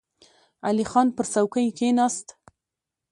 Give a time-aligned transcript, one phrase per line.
[0.67, 2.27] علی خان پر څوکۍ کېناست.